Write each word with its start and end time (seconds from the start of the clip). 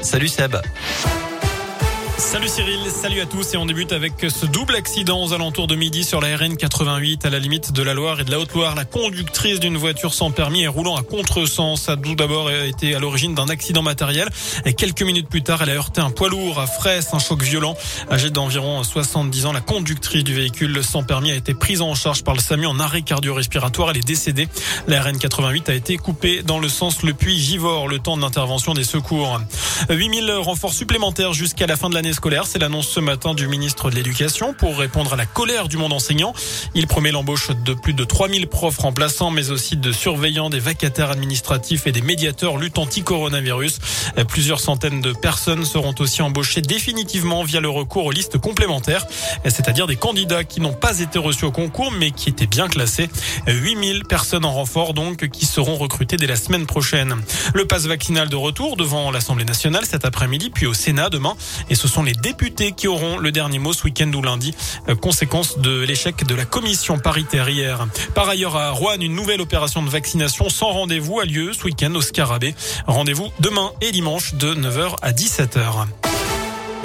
Salut 0.00 0.30
Seb. 0.30 0.56
Salut 2.18 2.48
Cyril, 2.48 2.80
salut 2.90 3.20
à 3.20 3.26
tous 3.26 3.52
et 3.52 3.56
on 3.58 3.66
débute 3.66 3.92
avec 3.92 4.14
ce 4.28 4.46
double 4.46 4.74
accident 4.74 5.22
aux 5.22 5.34
alentours 5.34 5.66
de 5.66 5.76
midi 5.76 6.02
sur 6.02 6.22
la 6.22 6.34
RN 6.34 6.56
88 6.56 7.26
à 7.26 7.30
la 7.30 7.38
limite 7.38 7.72
de 7.72 7.82
la 7.82 7.92
Loire 7.92 8.20
et 8.20 8.24
de 8.24 8.30
la 8.30 8.38
Haute-Loire. 8.40 8.74
La 8.74 8.86
conductrice 8.86 9.60
d'une 9.60 9.76
voiture 9.76 10.14
sans 10.14 10.30
permis 10.30 10.62
et 10.62 10.66
roulant 10.66 10.96
à 10.96 11.02
contresens 11.02 11.90
a 11.90 11.96
tout 11.96 12.14
d'abord 12.14 12.50
été 12.50 12.94
à 12.94 13.00
l'origine 13.00 13.34
d'un 13.34 13.50
accident 13.50 13.82
matériel 13.82 14.28
et 14.64 14.72
quelques 14.72 15.02
minutes 15.02 15.28
plus 15.28 15.42
tard 15.42 15.62
elle 15.62 15.70
a 15.70 15.74
heurté 15.74 16.00
un 16.00 16.10
poids 16.10 16.30
lourd 16.30 16.58
à 16.58 16.66
Fraisse, 16.66 17.10
un 17.12 17.18
choc 17.18 17.42
violent. 17.42 17.76
Âgée 18.10 18.30
d'environ 18.30 18.82
70 18.82 19.46
ans, 19.46 19.52
la 19.52 19.60
conductrice 19.60 20.24
du 20.24 20.34
véhicule 20.34 20.82
sans 20.82 21.02
permis 21.02 21.32
a 21.32 21.34
été 21.34 21.52
prise 21.52 21.82
en 21.82 21.94
charge 21.94 22.24
par 22.24 22.34
le 22.34 22.40
SAMU 22.40 22.66
en 22.66 22.80
arrêt 22.80 23.02
cardio-respiratoire. 23.02 23.90
Elle 23.90 23.98
est 23.98 24.06
décédée. 24.06 24.48
La 24.88 25.02
RN 25.02 25.18
88 25.18 25.68
a 25.68 25.74
été 25.74 25.98
coupée 25.98 26.42
dans 26.42 26.60
le 26.60 26.70
sens 26.70 27.02
Le 27.02 27.12
Puy-Givor, 27.12 27.88
le 27.88 27.98
temps 27.98 28.16
d'intervention 28.16 28.72
des 28.72 28.84
secours. 28.84 29.38
8000 29.90 30.30
renforts 30.32 30.72
supplémentaires 30.72 31.34
jusqu'à 31.34 31.66
la 31.66 31.76
fin 31.76 31.90
de 31.90 31.94
l'année 31.94 32.05
scolaire. 32.12 32.46
C'est 32.46 32.58
l'annonce 32.58 32.88
ce 32.88 33.00
matin 33.00 33.34
du 33.34 33.48
ministre 33.48 33.90
de 33.90 33.96
l'Éducation 33.96 34.54
pour 34.54 34.78
répondre 34.78 35.12
à 35.12 35.16
la 35.16 35.26
colère 35.26 35.68
du 35.68 35.76
monde 35.76 35.92
enseignant. 35.92 36.34
Il 36.74 36.86
promet 36.86 37.10
l'embauche 37.10 37.50
de 37.64 37.74
plus 37.74 37.94
de 37.94 38.04
3000 38.04 38.46
profs 38.46 38.78
remplaçants, 38.78 39.30
mais 39.30 39.50
aussi 39.50 39.76
de 39.76 39.92
surveillants, 39.92 40.50
des 40.50 40.58
vacataires 40.58 41.10
administratifs 41.10 41.86
et 41.86 41.92
des 41.92 42.02
médiateurs 42.02 42.56
lutte 42.58 42.78
anti-coronavirus. 42.78 43.78
Plusieurs 44.28 44.60
centaines 44.60 45.00
de 45.00 45.12
personnes 45.12 45.64
seront 45.64 45.94
aussi 45.98 46.22
embauchées 46.22 46.62
définitivement 46.62 47.42
via 47.42 47.60
le 47.60 47.68
recours 47.68 48.06
aux 48.06 48.10
listes 48.10 48.38
complémentaires, 48.38 49.06
c'est-à-dire 49.44 49.86
des 49.86 49.96
candidats 49.96 50.44
qui 50.44 50.60
n'ont 50.60 50.74
pas 50.74 51.00
été 51.00 51.18
reçus 51.18 51.44
au 51.44 51.52
concours, 51.52 51.92
mais 51.92 52.10
qui 52.10 52.28
étaient 52.28 52.46
bien 52.46 52.68
classés. 52.68 53.08
8000 53.46 54.04
personnes 54.04 54.44
en 54.44 54.52
renfort, 54.52 54.94
donc, 54.94 55.28
qui 55.28 55.46
seront 55.46 55.76
recrutées 55.76 56.16
dès 56.16 56.26
la 56.26 56.36
semaine 56.36 56.66
prochaine. 56.66 57.16
Le 57.54 57.66
passe 57.66 57.86
vaccinal 57.86 58.28
de 58.28 58.36
retour 58.36 58.76
devant 58.76 59.10
l'Assemblée 59.10 59.44
nationale 59.44 59.84
cet 59.84 60.04
après-midi, 60.04 60.50
puis 60.50 60.66
au 60.66 60.74
Sénat 60.74 61.10
demain. 61.10 61.36
Et 61.70 61.74
ce 61.74 61.88
sont 61.96 62.02
les 62.02 62.12
députés 62.12 62.72
qui 62.72 62.88
auront 62.88 63.16
le 63.16 63.32
dernier 63.32 63.58
mot 63.58 63.72
ce 63.72 63.84
week-end 63.84 64.12
ou 64.12 64.20
lundi, 64.20 64.54
euh, 64.90 64.94
conséquence 64.94 65.58
de 65.60 65.80
l'échec 65.80 66.26
de 66.26 66.34
la 66.34 66.44
commission 66.44 66.98
paritaire 66.98 67.48
hier. 67.48 67.86
Par 68.14 68.28
ailleurs, 68.28 68.54
à 68.54 68.70
Rouen, 68.72 69.00
une 69.00 69.14
nouvelle 69.14 69.40
opération 69.40 69.82
de 69.82 69.88
vaccination 69.88 70.50
sans 70.50 70.72
rendez-vous 70.72 71.20
a 71.20 71.24
lieu 71.24 71.54
ce 71.54 71.64
week-end 71.64 71.94
au 71.94 72.02
Scarabée. 72.02 72.54
Rendez-vous 72.86 73.28
demain 73.40 73.70
et 73.80 73.92
dimanche 73.92 74.34
de 74.34 74.54
9h 74.54 74.96
à 75.00 75.12
17h. 75.12 76.05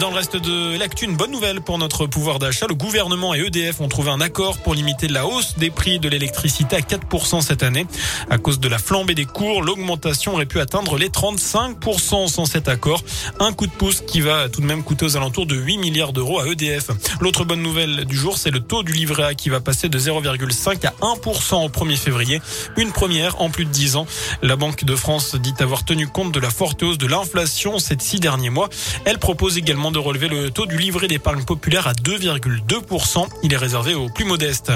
Dans 0.00 0.10
le 0.10 0.16
reste 0.16 0.36
de 0.36 0.76
l'actu, 0.76 1.04
une 1.04 1.16
bonne 1.16 1.30
nouvelle 1.30 1.60
pour 1.60 1.78
notre 1.78 2.06
pouvoir 2.06 2.40
d'achat. 2.40 2.66
Le 2.68 2.74
gouvernement 2.74 3.32
et 3.32 3.38
EDF 3.38 3.80
ont 3.80 3.86
trouvé 3.86 4.10
un 4.10 4.20
accord 4.20 4.58
pour 4.58 4.74
limiter 4.74 5.06
la 5.06 5.24
hausse 5.24 5.56
des 5.56 5.70
prix 5.70 6.00
de 6.00 6.08
l'électricité 6.08 6.74
à 6.74 6.80
4% 6.80 7.40
cette 7.42 7.62
année. 7.62 7.86
À 8.28 8.38
cause 8.38 8.58
de 8.58 8.68
la 8.68 8.78
flambée 8.78 9.14
des 9.14 9.24
cours, 9.24 9.62
l'augmentation 9.62 10.34
aurait 10.34 10.46
pu 10.46 10.58
atteindre 10.58 10.98
les 10.98 11.10
35% 11.10 12.26
sans 12.26 12.44
cet 12.44 12.66
accord. 12.68 13.04
Un 13.38 13.52
coup 13.52 13.68
de 13.68 13.72
pouce 13.72 14.00
qui 14.00 14.20
va 14.20 14.48
tout 14.48 14.60
de 14.60 14.66
même 14.66 14.82
coûter 14.82 15.04
aux 15.04 15.16
alentours 15.16 15.46
de 15.46 15.54
8 15.54 15.78
milliards 15.78 16.12
d'euros 16.12 16.40
à 16.40 16.48
EDF. 16.48 16.88
L'autre 17.20 17.44
bonne 17.44 17.62
nouvelle 17.62 18.04
du 18.04 18.16
jour, 18.16 18.36
c'est 18.36 18.50
le 18.50 18.60
taux 18.60 18.82
du 18.82 18.92
livret 18.92 19.22
A 19.22 19.34
qui 19.34 19.48
va 19.48 19.60
passer 19.60 19.88
de 19.88 19.98
0,5 19.98 20.86
à 20.86 20.92
1% 21.02 21.64
au 21.64 21.68
1er 21.68 21.96
février. 21.96 22.42
Une 22.76 22.90
première 22.90 23.40
en 23.40 23.48
plus 23.48 23.64
de 23.64 23.70
10 23.70 23.94
ans. 23.94 24.06
La 24.42 24.56
Banque 24.56 24.84
de 24.84 24.96
France 24.96 25.36
dit 25.36 25.54
avoir 25.60 25.84
tenu 25.84 26.08
compte 26.08 26.32
de 26.32 26.40
la 26.40 26.50
forte 26.50 26.82
hausse 26.82 26.98
de 26.98 27.06
l'inflation 27.06 27.78
ces 27.78 27.96
six 28.00 28.18
derniers 28.18 28.50
mois. 28.50 28.68
Elle 29.04 29.18
propose 29.18 29.56
également 29.56 29.83
de 29.90 29.98
relever 29.98 30.28
le 30.28 30.50
taux 30.50 30.66
du 30.66 30.78
livret 30.78 31.08
d'épargne 31.08 31.42
populaire 31.44 31.86
à 31.86 31.92
2,2%. 31.92 33.26
Il 33.42 33.52
est 33.52 33.56
réservé 33.56 33.94
aux 33.94 34.08
plus 34.08 34.24
modestes. 34.24 34.72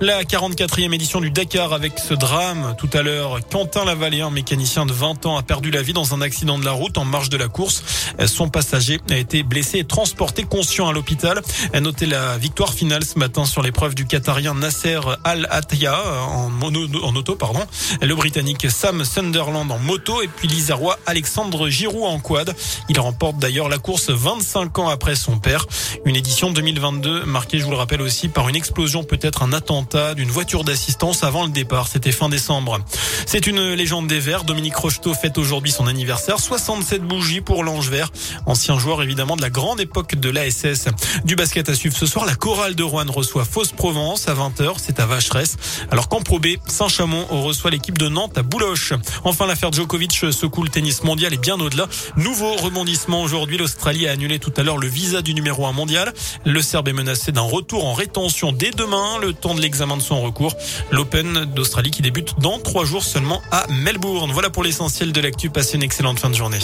La 0.00 0.22
44e 0.24 0.92
édition 0.92 1.20
du 1.20 1.30
Dakar 1.30 1.72
avec 1.72 1.98
ce 1.98 2.12
drame 2.14 2.74
tout 2.76 2.90
à 2.92 3.02
l'heure. 3.02 3.38
Quentin 3.50 3.84
Lavallée, 3.84 4.20
un 4.20 4.30
mécanicien 4.30 4.84
de 4.84 4.92
20 4.92 5.26
ans, 5.26 5.36
a 5.36 5.42
perdu 5.42 5.70
la 5.70 5.82
vie 5.82 5.92
dans 5.92 6.14
un 6.14 6.20
accident 6.20 6.58
de 6.58 6.64
la 6.64 6.72
route 6.72 6.98
en 6.98 7.04
marge 7.04 7.30
de 7.30 7.36
la 7.36 7.48
course. 7.48 7.82
Son 8.26 8.48
passager 8.48 9.00
a 9.10 9.16
été 9.16 9.42
blessé 9.42 9.78
et 9.78 9.84
transporté 9.84 10.44
conscient 10.44 10.86
à 10.86 10.92
l'hôpital. 10.92 11.40
Noté 11.80 12.06
la 12.06 12.36
victoire 12.36 12.74
finale 12.74 13.04
ce 13.04 13.18
matin 13.18 13.46
sur 13.46 13.62
l'épreuve 13.62 13.94
du 13.94 14.06
Qatarien 14.06 14.54
Nasser 14.54 15.00
Al-Attiyah 15.24 15.98
en, 16.28 16.50
en 16.62 17.16
auto, 17.16 17.36
pardon. 17.36 17.60
Le 18.00 18.14
Britannique 18.14 18.70
Sam 18.70 19.04
Sunderland 19.04 19.70
en 19.70 19.78
moto 19.78 20.22
et 20.22 20.28
puis 20.28 20.46
l'Isérois 20.46 20.98
Alexandre 21.06 21.68
Giroud 21.68 22.04
en 22.04 22.18
quad. 22.18 22.54
Il 22.88 23.00
remporte 23.00 23.38
d'ailleurs 23.38 23.68
la 23.68 23.78
course 23.78 24.10
25 24.10 24.41
cinq 24.42 24.78
ans 24.78 24.88
après 24.88 25.14
son 25.14 25.38
père. 25.38 25.66
Une 26.04 26.16
édition 26.16 26.50
2022 26.50 27.24
marquée, 27.24 27.58
je 27.58 27.64
vous 27.64 27.70
le 27.70 27.76
rappelle 27.76 28.02
aussi, 28.02 28.28
par 28.28 28.48
une 28.48 28.56
explosion, 28.56 29.04
peut-être 29.04 29.42
un 29.42 29.52
attentat 29.52 30.14
d'une 30.14 30.30
voiture 30.30 30.64
d'assistance 30.64 31.24
avant 31.24 31.44
le 31.44 31.50
départ. 31.50 31.88
C'était 31.88 32.12
fin 32.12 32.28
décembre. 32.28 32.80
C'est 33.26 33.46
une 33.46 33.72
légende 33.72 34.06
des 34.06 34.20
Verts. 34.20 34.44
Dominique 34.44 34.76
Rocheteau 34.76 35.14
fête 35.14 35.38
aujourd'hui 35.38 35.72
son 35.72 35.86
anniversaire. 35.86 36.38
67 36.38 37.02
bougies 37.02 37.40
pour 37.40 37.64
l'Ange 37.64 37.88
Vert, 37.88 38.10
ancien 38.46 38.78
joueur 38.78 39.02
évidemment 39.02 39.36
de 39.36 39.42
la 39.42 39.50
grande 39.50 39.80
époque 39.80 40.16
de 40.16 40.30
l'ASS. 40.30 40.88
Du 41.24 41.36
basket 41.36 41.68
à 41.68 41.74
suivre 41.74 41.96
ce 41.96 42.06
soir, 42.06 42.24
la 42.26 42.34
chorale 42.34 42.74
de 42.74 42.82
Rouen 42.82 43.06
reçoit 43.08 43.44
Fausse 43.44 43.72
Provence 43.72 44.28
à 44.28 44.34
20h. 44.34 44.74
C'est 44.78 45.00
à 45.00 45.06
Vacheresse. 45.06 45.56
Alors 45.90 46.08
qu'en 46.08 46.20
Pro 46.20 46.38
B, 46.38 46.48
Saint-Chamond 46.66 47.26
reçoit 47.30 47.70
l'équipe 47.70 47.98
de 47.98 48.08
Nantes 48.08 48.36
à 48.36 48.42
Bouloche. 48.42 48.92
Enfin, 49.24 49.46
l'affaire 49.46 49.72
Djokovic 49.72 50.26
secoue 50.30 50.62
le 50.62 50.70
tennis 50.70 51.02
mondial 51.04 51.32
et 51.32 51.38
bien 51.38 51.58
au-delà. 51.58 51.88
Nouveau 52.16 52.54
rebondissement 52.56 53.22
aujourd'hui. 53.22 53.58
L'Australie 53.58 54.06
a 54.08 54.12
annulé 54.12 54.31
tout 54.38 54.52
à 54.56 54.62
l'heure 54.62 54.78
le 54.78 54.86
visa 54.86 55.22
du 55.22 55.34
numéro 55.34 55.66
1 55.66 55.72
mondial. 55.72 56.12
Le 56.44 56.60
Serbe 56.62 56.88
est 56.88 56.92
menacé 56.92 57.32
d'un 57.32 57.42
retour 57.42 57.86
en 57.86 57.94
rétention 57.94 58.52
dès 58.52 58.70
demain, 58.70 59.18
le 59.20 59.32
temps 59.32 59.54
de 59.54 59.60
l'examen 59.60 59.96
de 59.96 60.02
son 60.02 60.20
recours. 60.20 60.54
L'Open 60.90 61.44
d'Australie 61.46 61.90
qui 61.90 62.02
débute 62.02 62.38
dans 62.38 62.58
trois 62.58 62.84
jours 62.84 63.04
seulement 63.04 63.42
à 63.50 63.66
Melbourne. 63.68 64.30
Voilà 64.32 64.50
pour 64.50 64.62
l'essentiel 64.62 65.12
de 65.12 65.20
l'actu. 65.20 65.50
Passez 65.50 65.76
une 65.76 65.82
excellente 65.82 66.18
fin 66.18 66.30
de 66.30 66.34
journée. 66.34 66.60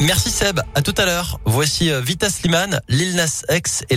Merci 0.00 0.30
Seb, 0.30 0.60
à 0.76 0.82
tout 0.82 0.94
à 0.96 1.06
l'heure. 1.06 1.40
Voici 1.44 1.90
euh, 1.90 2.00
Vita 2.00 2.30
Sliman, 2.30 2.80
Lil 2.88 3.16
Nas 3.16 3.42
X 3.50 3.84
et 3.90 3.96